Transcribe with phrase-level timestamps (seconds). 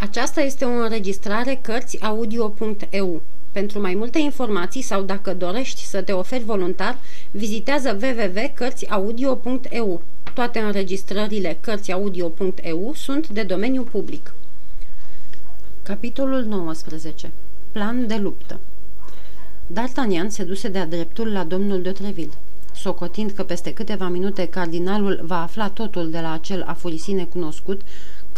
[0.00, 3.22] Aceasta este o înregistrare Cărțiaudio.eu.
[3.52, 6.98] Pentru mai multe informații sau dacă dorești să te oferi voluntar,
[7.30, 10.02] vizitează www.cărțiaudio.eu.
[10.34, 14.34] Toate înregistrările Cărțiaudio.eu sunt de domeniu public.
[15.82, 17.30] Capitolul 19.
[17.72, 18.60] Plan de luptă
[19.66, 22.32] D'Artagnan se duse de-a dreptul la domnul de Treville.
[22.74, 27.80] Socotind că peste câteva minute cardinalul va afla totul de la acel afurisine cunoscut,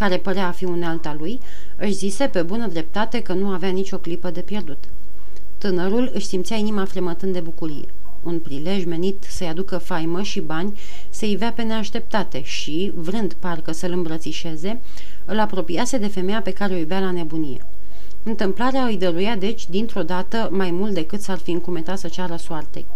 [0.01, 1.41] care părea a fi unealta lui,
[1.77, 4.85] își zise pe bună dreptate că nu avea nicio clipă de pierdut.
[5.59, 7.89] Tânărul își simțea inima fremătând de bucurie.
[8.23, 10.79] Un prilej menit să-i aducă faimă și bani
[11.11, 14.81] se ivea pe neașteptate și, vrând parcă să-l îmbrățișeze,
[15.25, 17.67] îl apropiase de femeia pe care o iubea la nebunie.
[18.23, 22.87] Întâmplarea îi dăruia, deci, dintr-o dată, mai mult decât s-ar fi încumetat să ceară soartei.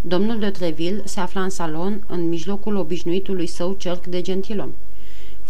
[0.00, 4.72] Domnul de Treville se afla în salon, în mijlocul obișnuitului său cerc de gentilomi.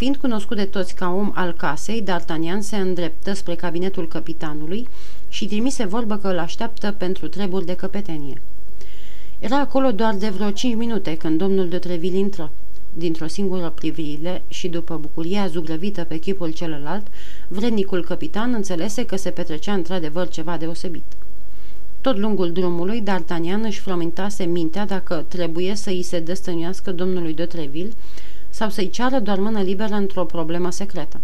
[0.01, 4.89] Fiind cunoscut de toți ca om al casei, D'Artagnan se îndreptă spre cabinetul capitanului
[5.29, 8.42] și trimise vorbă că îl așteaptă pentru treburi de căpetenie.
[9.39, 12.51] Era acolo doar de vreo cinci minute când domnul de Treville intră.
[12.92, 17.07] Dintr-o singură privire și după bucuria zugrăvită pe chipul celălalt,
[17.48, 21.05] vrednicul capitan înțelese că se petrecea într-adevăr ceva deosebit.
[22.01, 27.45] Tot lungul drumului, D'Artagnan își frământase mintea dacă trebuie să îi se destănuiască domnului de
[27.45, 27.92] Treville
[28.51, 31.20] sau să-i ceară doar mână liberă într-o problemă secretă.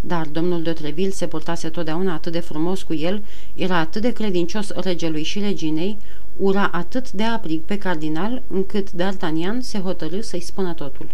[0.00, 3.22] Dar domnul de Treville se purtase totdeauna atât de frumos cu el,
[3.54, 5.96] era atât de credincios regelui și reginei,
[6.36, 11.08] ura atât de aprig pe cardinal, încât D'Artagnan se hotărâ să-i spună totul.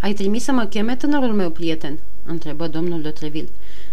[0.00, 3.48] Ai trimis să mă cheme tânărul meu prieten?" întrebă domnul de Treville.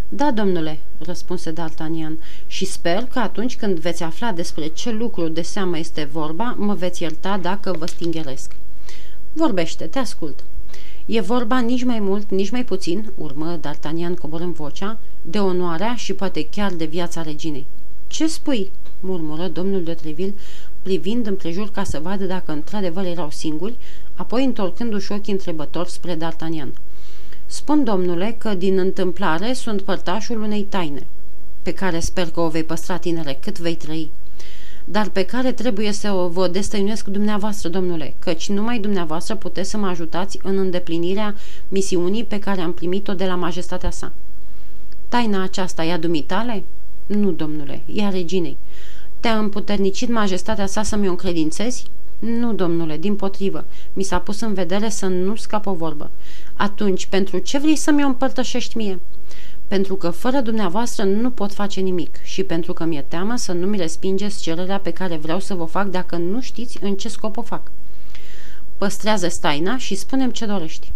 [0.09, 5.41] Da, domnule," răspunse D'Artagnan, și sper că atunci când veți afla despre ce lucru de
[5.41, 8.60] seamă este vorba, mă veți ierta dacă vă stingheresc."
[9.33, 10.43] Vorbește, te ascult."
[11.05, 16.13] E vorba nici mai mult, nici mai puțin," urmă D'Artagnan coborând vocea, de onoarea și
[16.13, 17.65] poate chiar de viața reginei."
[18.07, 20.33] Ce spui?" murmură domnul de Treville,
[20.81, 23.77] privind împrejur ca să vadă dacă într-adevăr erau singuri,
[24.15, 26.69] apoi întorcându-și ochii întrebători spre D'Artagnan.
[27.45, 31.07] Spun, domnule, că din întâmplare sunt părtașul unei taine,
[31.61, 34.09] pe care sper că o vei păstra tinere cât vei trăi
[34.91, 39.77] dar pe care trebuie să o vă destăinuiesc dumneavoastră, domnule, căci numai dumneavoastră puteți să
[39.77, 41.35] mă ajutați în îndeplinirea
[41.67, 44.11] misiunii pe care am primit-o de la majestatea sa.
[45.09, 46.63] Taina aceasta e a dumitale?
[47.05, 48.57] Nu, domnule, e a reginei.
[49.19, 51.85] Te-a împuternicit majestatea sa să mi-o încredințezi?
[52.19, 53.65] Nu, domnule, din potrivă.
[53.93, 56.09] Mi s-a pus în vedere să nu scap o vorbă.
[56.55, 58.99] Atunci, pentru ce vrei să mi-o împărtășești mie?"
[59.71, 63.67] Pentru că fără dumneavoastră nu pot face nimic și pentru că mi-e teamă să nu
[63.67, 67.37] mi respingeți cererea pe care vreau să vă fac dacă nu știți în ce scop
[67.37, 67.71] o fac.
[68.77, 70.91] Păstrează staina și spunem ce dorești.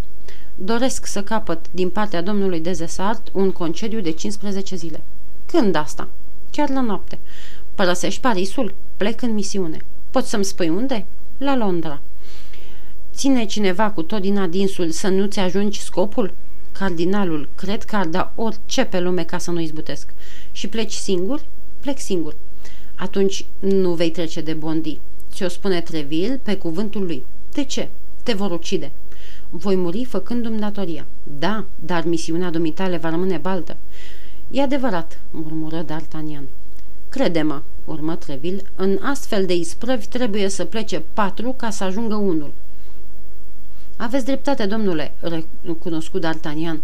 [0.55, 5.01] Doresc să capăt din partea domnului Dezesart un concediu de 15 zile.
[5.45, 6.07] Când asta?
[6.51, 7.19] Chiar la noapte.
[7.75, 8.73] Părăsești Parisul?
[8.97, 9.85] Plec în misiune.
[10.11, 11.05] Poți să-mi spui unde?
[11.37, 12.01] La Londra.
[13.13, 16.33] Ține cineva cu tot din adinsul să nu-ți ajungi scopul?
[16.77, 20.09] Cardinalul, cred că ar da orice pe lume ca să nu izbutesc.
[20.51, 21.45] Și pleci singur?
[21.79, 22.35] Plec singur.
[22.95, 24.99] Atunci nu vei trece de bondi.
[25.31, 27.23] Ți-o spune Treville pe cuvântul lui.
[27.51, 27.89] De ce?
[28.23, 28.91] Te vor ucide.
[29.49, 31.05] Voi muri făcându-mi datoria.
[31.39, 33.77] Da, dar misiunea dumitale va rămâne baltă.
[34.51, 36.43] E adevărat, murmură D'Artagnan.
[37.09, 42.51] Crede-mă, urmă Treville, în astfel de isprăvi trebuie să plece patru ca să ajungă unul.
[43.97, 45.13] Aveți dreptate, domnule,
[45.63, 46.77] recunoscut D'Artagnan.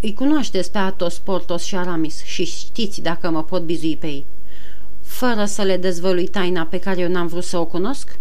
[0.00, 4.24] Îi cunoașteți pe Atos, Portos și Aramis și știți dacă mă pot bizui pe ei.
[5.02, 8.18] Fără să le dezvălui taina pe care eu n-am vrut să o cunosc?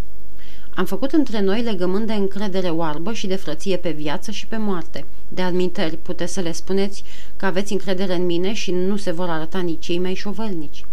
[0.76, 4.58] Am făcut între noi legământ de încredere oarbă și de frăție pe viață și pe
[4.58, 5.06] moarte.
[5.28, 7.04] De adminteri, puteți să le spuneți
[7.38, 10.86] că aveți încredere în mine și nu se vor arăta nici cei mai șovălnici.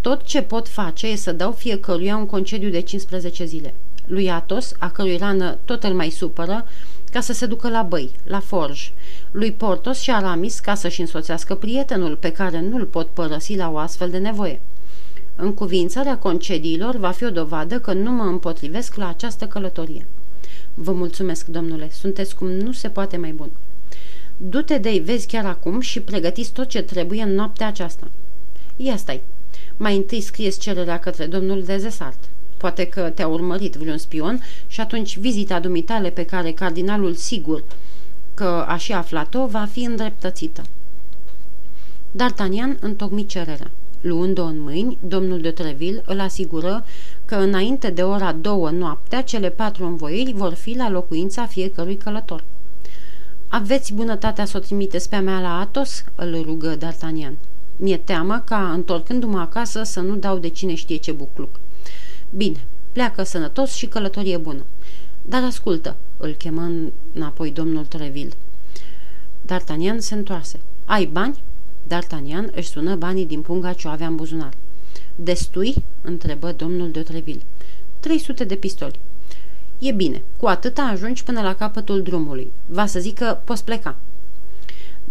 [0.00, 3.74] Tot ce pot face e să dau fiecăruia un concediu de 15 zile
[4.10, 6.66] lui Atos, a cărui rană tot îl mai supără,
[7.12, 8.92] ca să se ducă la băi, la forj,
[9.30, 13.76] lui Portos și Aramis ca să-și însoțească prietenul pe care nu-l pot părăsi la o
[13.76, 14.60] astfel de nevoie.
[15.36, 20.06] Încuvințarea concediilor va fi o dovadă că nu mă împotrivesc la această călătorie.
[20.74, 23.50] Vă mulțumesc, domnule, sunteți cum nu se poate mai bun.
[24.36, 28.10] Du-te de vezi chiar acum și pregătiți tot ce trebuie în noaptea aceasta.
[28.76, 29.22] Ia stai.
[29.76, 32.29] Mai întâi scrieți cererea către domnul Dezesart.
[32.60, 37.64] Poate că te-a urmărit vreun spion și atunci vizita dumitale pe care cardinalul sigur
[38.34, 40.62] că a și aflat-o va fi îndreptățită.
[42.16, 43.70] D'Artagnan întocmi cererea.
[44.00, 46.84] Luând-o în mâini, domnul de Treville îl asigură
[47.24, 52.44] că înainte de ora două noaptea, cele patru învoiri vor fi la locuința fiecărui călător.
[53.48, 57.32] Aveți bunătatea să o trimiteți pe mea la Atos?" îl rugă D'Artagnan.
[57.76, 61.50] Mi-e teamă ca, întorcându-mă acasă, să nu dau de cine știe ce bucluc."
[62.36, 64.64] Bine, pleacă sănătos și călătorie bună."
[65.22, 66.70] Dar ascultă," îl chemă
[67.12, 68.32] înapoi domnul Treville.
[69.46, 70.60] D'Artagnan se întoarse.
[70.84, 71.42] Ai bani?"
[71.88, 74.52] D'Artagnan își sună banii din punga ce o avea în buzunar.
[75.14, 77.42] Destui?" întrebă domnul de Treville.
[78.00, 79.00] 300 de pistoli.
[79.78, 82.52] E bine, cu atâta ajungi până la capătul drumului.
[82.66, 83.96] Va să zică, poți pleca.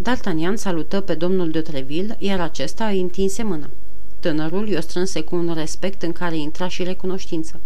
[0.02, 3.70] D'Artagnan salută pe domnul de Treville, iar acesta îi întinse mâna.
[4.20, 7.60] Tânărul i-o strânse cu un respect în care intra și recunoștință.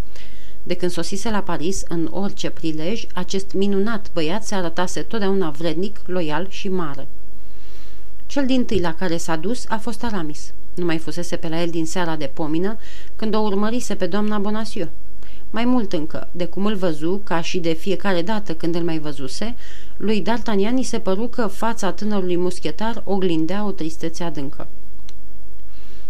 [0.64, 6.00] De când sosise la Paris, în orice prilej, acest minunat băiat se arătase totdeauna vrednic,
[6.06, 7.08] loial și mare.
[8.26, 10.54] Cel din tâi la care s-a dus a fost Aramis.
[10.76, 12.78] Nu mai fusese pe la el din seara de pomină,
[13.16, 14.92] când o urmărise pe doamna Bonacieux.
[15.50, 19.00] Mai mult încă, de cum îl văzu, ca și de fiecare dată când îl mai
[19.00, 19.56] văzuse,
[19.98, 24.68] lui D'Artagnan se păru că fața tânărului muschetar oglindea o tristețe adâncă.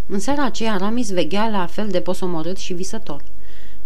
[0.08, 3.24] În seara aceea, Ramis veghea la fel de posomorât și visător.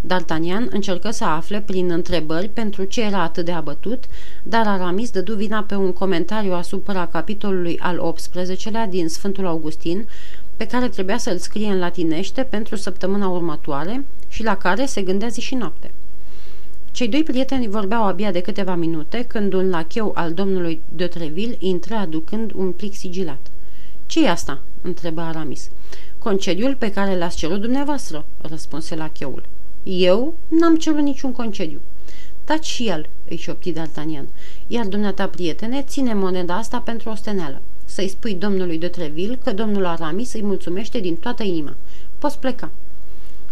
[0.02, 4.04] D'Artagnan încercă să afle prin întrebări pentru ce era atât de abătut,
[4.44, 10.08] dar Aramis dădu vina pe un comentariu asupra capitolului al XVIII-lea din Sfântul Augustin,
[10.58, 15.28] pe care trebuia să-l scrie în latinește pentru săptămâna următoare și la care se gândea
[15.28, 15.92] zi și noapte.
[16.92, 21.56] Cei doi prieteni vorbeau abia de câteva minute când un lacheu al domnului de Treville
[21.60, 23.52] intră aducând un plic sigilat.
[24.06, 25.70] ce e asta?" Întrebă Aramis.
[26.18, 29.44] Concediul pe care l-ați cerut dumneavoastră," răspunse lacheul.
[29.84, 31.80] Eu n-am cerut niciun concediu."
[32.44, 34.26] Taci și el," îi șopti D'Artagnan,
[34.68, 37.62] iar dumneata, prietene, ține moneda asta pentru o steneală.
[37.86, 41.76] Să-i spui domnului de Treville că domnul Aramis îi mulțumește din toată inima.
[42.18, 42.72] Poți pleca."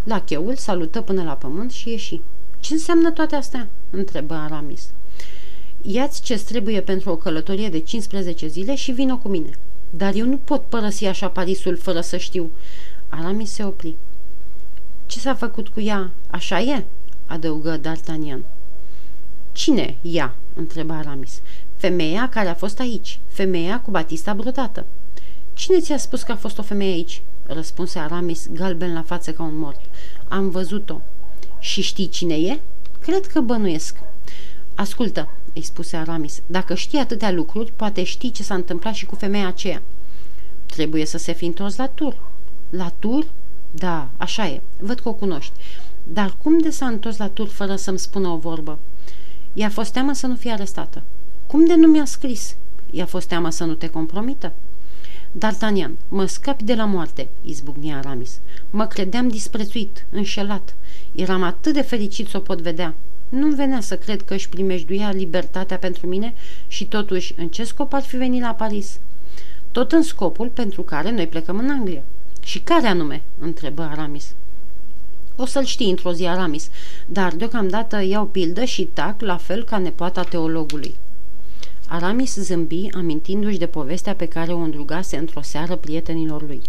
[0.04, 2.19] Lacheul salută până la pământ și ieși.
[2.60, 4.89] Ce înseamnă toate astea?" întrebă Aramis.
[5.81, 9.50] Iați ce trebuie pentru o călătorie de 15 zile și vină cu mine.
[9.98, 12.52] Dar eu nu pot părăsi așa Parisul fără să știu."
[13.10, 13.96] Aramis se opri.
[15.06, 16.12] Ce s-a făcut cu ea?
[16.30, 16.84] Așa e?"
[17.26, 18.40] adăugă D'Artagnan.
[19.52, 21.42] Cine ea?" întreba Aramis.
[21.78, 24.86] Femeia care a fost aici, femeia cu batista brodată.
[25.54, 29.44] Cine ți-a spus că a fost o femeie aici?" răspunse Aramis, galben la față ca
[29.44, 29.82] un mort.
[30.28, 31.02] Am văzut-o.
[31.60, 32.60] Și știi cine e?
[33.00, 33.96] Cred că bănuiesc.
[34.76, 39.16] Ascultă, îi spuse Aramis, dacă știi atâtea lucruri, poate știi ce s-a întâmplat și cu
[39.16, 39.81] femeia aceea.
[40.66, 42.18] Trebuie să se fi întors la tur.
[42.69, 43.28] La tur?
[43.72, 44.62] Da, așa e.
[44.80, 45.54] Văd că o cunoști.
[46.04, 48.80] Dar cum de s-a întors la tur fără să-mi spună o vorbă?
[49.54, 51.04] I-a fost teamă să nu fie arestată.
[51.48, 52.56] Cum de nu mi-a scris?
[52.92, 54.54] I-a fost teamă să nu te compromită?
[55.38, 58.40] D'Artagnan, mă scapi de la moarte, izbucni Aramis.
[58.69, 60.75] Mă credeam disprețuit, înșelat.
[61.16, 62.96] Eram atât de fericit să o pot vedea.
[63.36, 66.34] Nu-mi venea să cred că își primejduia libertatea pentru mine
[66.68, 69.00] și totuși în ce scop ar fi venit la Paris?
[69.72, 72.04] Tot în scopul pentru care noi plecăm în Anglia.
[72.44, 73.22] Și care anume?
[73.40, 74.34] întrebă Aramis.
[75.36, 76.70] O să-l știi într-o zi, Aramis,
[77.06, 80.96] dar deocamdată iau pildă și tac la fel ca nepoata teologului.
[81.88, 86.62] Aramis zâmbi, amintindu-și de povestea pe care o îndrugase într-o seară prietenilor lui.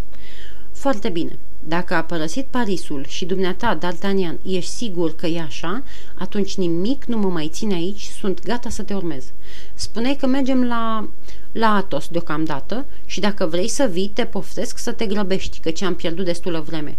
[0.76, 1.38] Foarte bine.
[1.69, 5.82] Dacă a părăsit Parisul și dumneata, D'Artagnan, ești sigur că e așa,
[6.14, 9.25] atunci nimic nu mă mai ține aici, sunt gata să te urmez.
[9.75, 11.08] Spuneai că mergem la,
[11.52, 15.95] la Atos deocamdată și dacă vrei să vii, te poftesc să te grăbești, căci am
[15.95, 16.99] pierdut destulă vreme.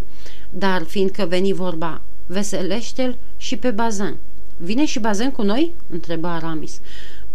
[0.49, 4.15] Dar fiindcă veni vorba, veselește-l și pe Bazin.
[4.57, 6.81] Vine și Bazin cu noi?" întreba Aramis.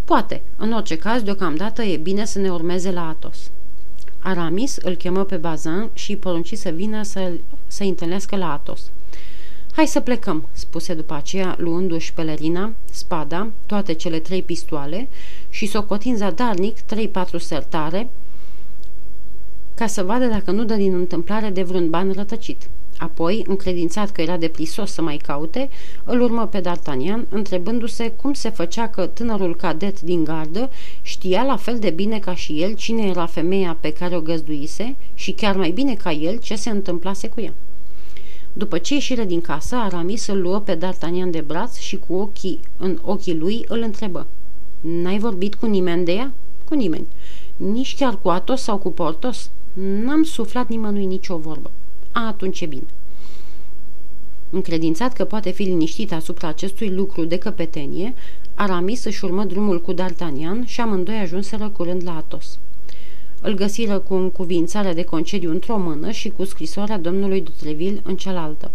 [0.05, 0.43] Poate.
[0.57, 3.51] În orice caz, deocamdată e bine să ne urmeze la Atos.
[4.23, 7.33] Aramis îl chemă pe Bazin și îi porunci să vină să,
[7.67, 8.91] să întâlnească la Atos.
[9.73, 15.09] Hai să plecăm, spuse după aceea, luându-și pelerina, spada, toate cele trei pistoale
[15.51, 18.09] și socotind zadarnic trei-patru sertare,
[19.75, 22.69] ca să vadă dacă nu dă din întâmplare de vreun ban rătăcit.
[22.99, 25.69] Apoi, încredințat că era de prisos să mai caute,
[26.05, 30.71] îl urmă pe D'Artagnan, întrebându-se cum se făcea că tânărul cadet din gardă
[31.03, 34.97] știa la fel de bine ca și el cine era femeia pe care o găzduise
[35.15, 37.53] și chiar mai bine ca el ce se întâmplase cu ea.
[38.53, 42.61] După ce ieșire din casă, Aramis îl luă pe D'Artagnan de braț și cu ochii
[42.77, 44.27] în ochii lui îl întrebă.
[44.81, 46.33] N-ai vorbit cu nimeni de ea?"
[46.65, 47.07] Cu nimeni.
[47.57, 49.51] Nici chiar cu Atos sau cu Portos?
[49.73, 51.71] N-am suflat nimănui nicio vorbă."
[52.13, 52.87] A, atunci e bine.
[54.51, 58.15] Încredințat că poate fi liniștit asupra acestui lucru de căpetenie,
[58.55, 62.59] Aramis își urmă drumul cu D'Artagnan și amândoi ajunseră curând la Atos.
[63.41, 68.71] Îl găsiră cu încuvințarea de concediu într-o mână și cu scrisoarea domnului Dutreville în cealaltă.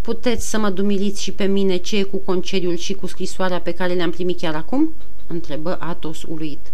[0.00, 3.70] Puteți să mă dumiliți și pe mine ce e cu concediul și cu scrisoarea pe
[3.70, 4.94] care le-am primit chiar acum?"
[5.26, 6.72] întrebă Atos uluit.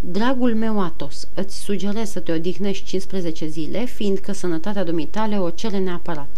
[0.00, 5.78] Dragul meu Atos, îți sugerez să te odihnești 15 zile, fiindcă sănătatea dumitale o cere
[5.78, 6.28] neapărat.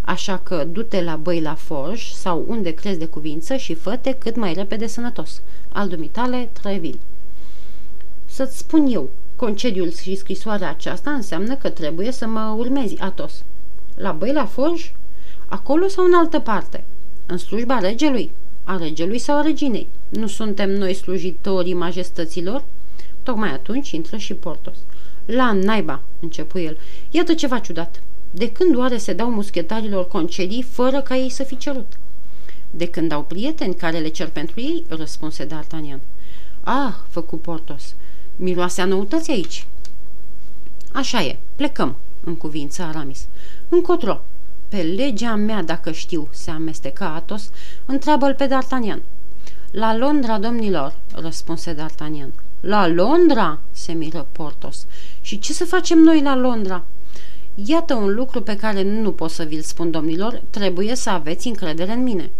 [0.00, 4.36] Așa că du-te la băi la forj sau unde crezi de cuvință și fă-te cât
[4.36, 5.40] mai repede sănătos.
[5.68, 6.98] Al dumitale, Treville.
[8.26, 13.42] Să-ți spun eu, concediul și scrisoarea aceasta înseamnă că trebuie să mă urmezi, Atos.
[13.94, 14.92] La băi la forj?
[15.46, 16.84] Acolo sau în altă parte?
[17.26, 18.30] În slujba regelui?
[18.64, 19.88] A regelui sau a reginei?
[20.08, 22.64] Nu suntem noi slujitorii majestăților?
[23.26, 24.76] Tocmai atunci intră și Portos.
[25.24, 26.78] La naiba, începu el.
[27.10, 28.02] Iată ceva ciudat.
[28.30, 31.98] De când oare se dau muschetarilor concedii fără ca ei să fi cerut?
[32.70, 36.00] De când au prieteni care le cer pentru ei, răspunse D'Artagnan.
[36.62, 37.94] Ah, făcu Portos,
[38.36, 39.66] miroase a noutăți aici.
[40.92, 43.26] Așa e, plecăm, în cuvință Aramis.
[43.68, 44.20] Încotro,
[44.68, 47.50] pe legea mea, dacă știu, se amestecă Atos,
[47.86, 49.02] întreabă-l pe D'Artagnan.
[49.70, 52.45] La Londra, domnilor, răspunse D'Artagnan.
[52.60, 53.58] La Londra?
[53.70, 54.86] se miră Portos.
[55.20, 56.84] Și ce să facem noi la Londra?
[57.54, 61.92] Iată un lucru pe care nu pot să vi-l spun, domnilor, trebuie să aveți încredere
[61.92, 62.30] în mine.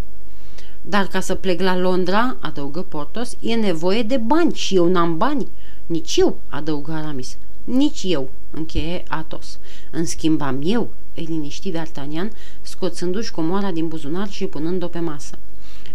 [0.82, 5.16] Dar ca să plec la Londra, adăugă Portos, e nevoie de bani și eu n-am
[5.16, 5.48] bani.
[5.86, 7.36] Nici eu, adăugă Aramis.
[7.64, 9.58] Nici eu, încheie Atos.
[9.90, 12.30] În schimb am eu, îi liniști D'Artagnan,
[12.62, 15.38] scoțându-și comoara din buzunar și punând-o pe masă.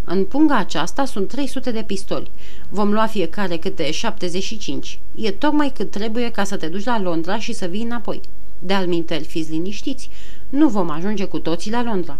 [0.04, 2.30] În punga aceasta sunt 300 de pistoli.
[2.68, 4.98] Vom lua fiecare câte 75.
[5.14, 8.20] E tocmai cât trebuie ca să te duci la Londra și să vii înapoi.
[8.58, 10.10] De alminteri, fiți liniștiți,
[10.48, 12.18] nu vom ajunge cu toții la Londra.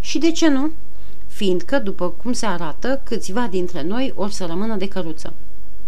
[0.00, 0.70] Și de ce nu?
[1.26, 5.32] Fiindcă, după cum se arată, câțiva dintre noi or să rămână de căruță.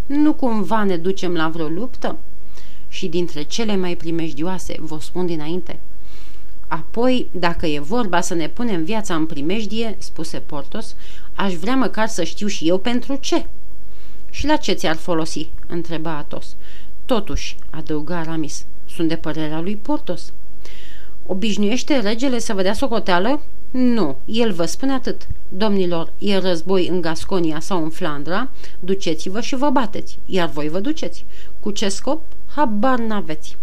[0.07, 2.17] Nu cumva ne ducem la vreo luptă?
[2.89, 5.79] Și dintre cele mai primejdioase, vă spun dinainte.
[6.71, 10.95] Apoi, dacă e vorba să ne punem viața în primejdie, spuse Portos,
[11.35, 13.47] aș vrea măcar să știu și eu pentru ce.
[14.31, 15.49] Și la ce ți-ar folosi?
[15.67, 16.57] întreba Atos.
[17.05, 20.33] Totuși, adăuga Aramis, sunt de părerea lui Portos.
[21.27, 23.41] Obișnuiește regele să vă dea socoteală?
[23.71, 25.27] Nu, el vă spune atât.
[25.49, 28.49] Domnilor, e război în Gasconia sau în Flandra,
[28.81, 31.25] duceți-vă și vă bateți, iar voi vă duceți.
[31.61, 32.21] Cu ce scop?
[32.55, 33.57] Habar n-aveți.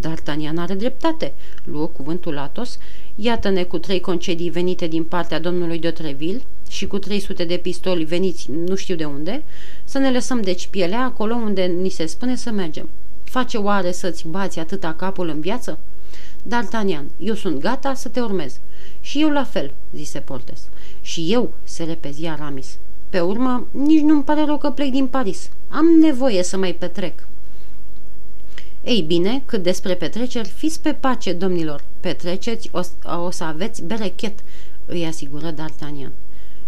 [0.00, 1.32] D'Artagnan are dreptate,
[1.64, 2.78] luă cuvântul Atos,
[3.14, 8.04] iată-ne cu trei concedii venite din partea domnului de Treville și cu 300 de pistoli
[8.04, 9.42] veniți nu știu de unde,
[9.84, 12.88] să ne lăsăm deci pielea acolo unde ni se spune să mergem.
[13.24, 15.78] Face oare să-ți bați atâta capul în viață?
[16.42, 18.58] D'Artagnan, eu sunt gata să te urmez.
[19.00, 20.68] Și eu la fel, zise Portes.
[21.00, 22.78] Și eu, se repezi Aramis.
[23.10, 25.50] Pe urmă, nici nu-mi pare rău că plec din Paris.
[25.68, 27.26] Am nevoie să mai petrec.
[28.88, 31.84] Ei bine, cât despre petreceri, fiți pe pace, domnilor.
[32.00, 32.80] Petreceți, o,
[33.24, 34.38] o să aveți berechet,
[34.86, 36.10] îi asigură D'Artagnan.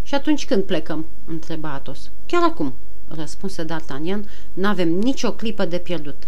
[0.03, 1.07] Și atunci când plecăm?
[1.27, 2.11] întreba Atos.
[2.27, 2.75] Chiar acum,
[3.09, 6.23] răspunse D'Artagnan, n-avem nicio clipă de pierdut.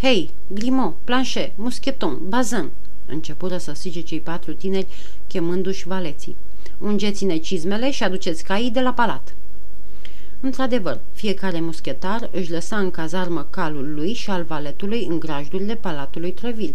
[0.00, 2.70] Hei, Grimaud, Planchet, Muscheton, Bazin,
[3.06, 4.86] începură să sige cei patru tineri,
[5.26, 6.36] chemându-și valeții.
[6.78, 9.34] Ungeți-ne cizmele și aduceți caii de la palat.
[10.40, 16.32] Într-adevăr, fiecare muschetar își lăsa în cazarmă calul lui și al valetului în grajdurile palatului
[16.32, 16.74] Treville.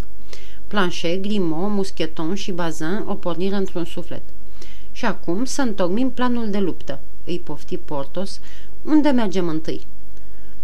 [0.68, 4.22] Planchet, Grimaud, Muscheton și Bazin o porniră într-un suflet.
[4.92, 8.40] Și acum să întocmim planul de luptă, îi pofti Portos.
[8.84, 9.86] Unde mergem întâi?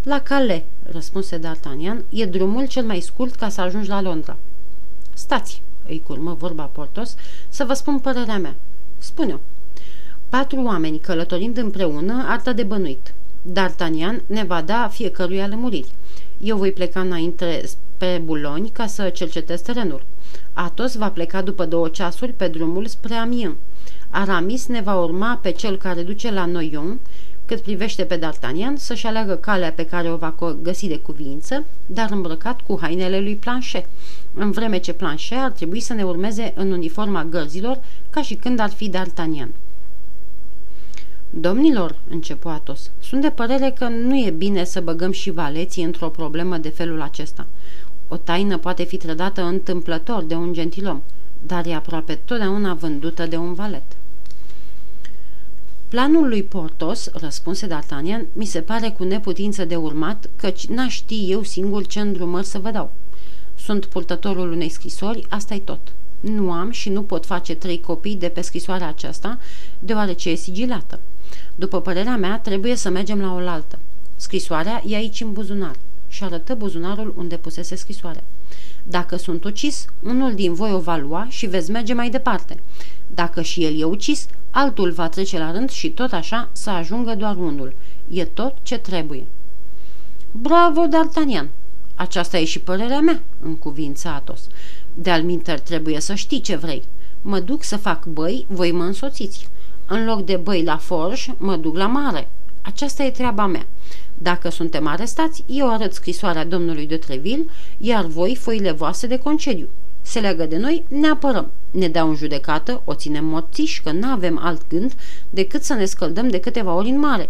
[0.04, 0.62] La Calais,
[0.92, 4.38] răspunse D'Artagnan, e drumul cel mai scurt ca să ajungi la Londra.
[5.13, 7.16] Stați, îi curmă vorba Portos,
[7.50, 8.56] să vă spun părerea mea.
[8.98, 9.38] Spune-o.
[10.29, 13.13] Patru oameni călătorind împreună artă de bănuit.
[13.53, 15.91] D'Artagnan ne va da fiecăruia lămuriri.
[16.41, 20.05] Eu voi pleca înainte spre Buloni ca să cercetez terenul.
[20.53, 23.55] Atos va pleca după două ceasuri pe drumul spre Amiens.
[24.10, 27.00] Aramis ne va urma pe cel care duce la Noyon,
[27.46, 32.12] cât privește pe D'Artagnan, să-și aleagă calea pe care o va găsi de cuvință, dar
[32.12, 33.86] îmbrăcat cu hainele lui Planchet,
[34.34, 37.79] în vreme ce Planchet ar trebui să ne urmeze în uniforma gărzilor,
[38.10, 39.66] ca și când ar fi D'Artagnan.
[41.29, 46.10] Domnilor, începu Atos, sunt de părere că nu e bine să băgăm și valeții într-o
[46.10, 47.48] problemă de felul acesta.
[48.07, 51.01] O taină poate fi trădată întâmplător de un gentilom,
[51.46, 53.84] dar e aproape totdeauna vândută de un valet.
[55.88, 61.31] Planul lui Portos, răspunse D'Artagnan, mi se pare cu neputință de urmat, căci n-aș ști
[61.31, 62.91] eu singur ce îndrumări să vă dau.
[63.55, 65.79] Sunt purtătorul unei scrisori, asta e tot.
[66.19, 69.39] Nu am și nu pot face trei copii de pe scrisoarea aceasta,
[69.79, 71.00] deoarece e sigilată.
[71.56, 73.79] După părerea mea, trebuie să mergem la oaltă.
[74.15, 75.75] Scrisoarea e aici în buzunar
[76.08, 78.24] și arătă buzunarul unde pusese scrisoarea.
[78.84, 82.60] Dacă sunt ucis, unul din voi o va lua și veți merge mai departe.
[83.08, 87.15] Dacă și el e ucis, altul va trece la rând și tot așa să ajungă
[87.15, 87.74] doar unul.
[88.08, 89.25] E tot ce trebuie.
[90.32, 91.48] Bravo, D'Artagnan!
[91.96, 94.39] Aceasta e și părerea mea, în cuvința Atos.
[94.94, 96.84] De-al trebuie să știi ce vrei.
[97.22, 99.50] Mă duc să fac băi, voi mă însoțiți.
[99.89, 102.27] În loc de băi la forj, mă duc la mare.
[102.62, 103.65] Aceasta e treaba mea.
[104.13, 107.46] Dacă suntem arestați, eu arăt scrisoarea domnului de Treville,
[107.77, 109.67] iar voi foile voastre de concediu.
[110.01, 111.51] Se leagă de noi, ne apărăm.
[111.72, 114.94] Ne dau în judecată, o ținem moțiși că nu avem alt gând
[115.29, 117.29] decât să ne scăldăm de câteva ori în mare.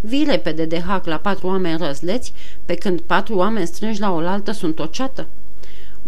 [0.00, 2.32] Vii repede de hac la patru oameni răzleți,
[2.64, 5.26] pe când patru oameni strânși la oaltă sunt o ceată.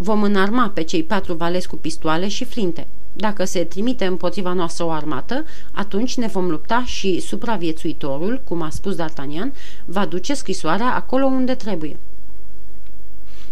[0.00, 2.86] Vom înarma pe cei patru valezi cu pistoale și flinte.
[3.12, 8.70] Dacă se trimite împotriva noastră o armată, atunci ne vom lupta și supraviețuitorul, cum a
[8.70, 9.52] spus D'Artagnan,
[9.84, 11.96] va duce scrisoarea acolo unde trebuie.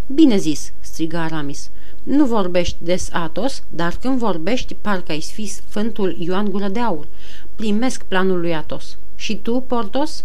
[0.06, 1.70] Bine zis, striga Aramis.
[2.02, 7.06] Nu vorbești des Atos, dar când vorbești, parcă ai fi Sfântul Ioan Gură de Aur.
[7.56, 8.96] Primesc planul lui Atos.
[9.16, 10.24] Și tu, Portos?"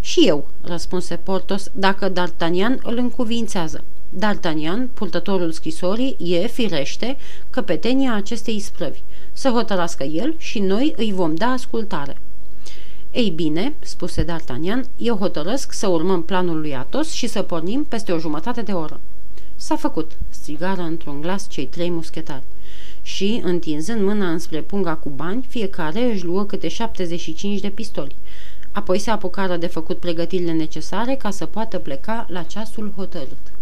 [0.00, 3.84] Și eu," răspunse Portos, dacă D'Artagnan îl încuvințează.
[4.18, 7.16] D'Artagnan, purtătorul scrisorii, e, firește,
[7.50, 9.00] căpetenia acestei isprăvi.
[9.32, 12.16] Să hotărască el și noi îi vom da ascultare.
[13.12, 18.12] Ei bine, spuse D'Artagnan, eu hotărăsc să urmăm planul lui Atos și să pornim peste
[18.12, 19.00] o jumătate de oră.
[19.56, 22.42] S-a făcut, strigară într-un glas cei trei muschetari.
[23.02, 28.16] Și, întinzând mâna înspre punga cu bani, fiecare își luă câte 75 de pistoli.
[28.72, 33.55] Apoi se apucară de făcut pregătirile necesare ca să poată pleca la ceasul hotărât.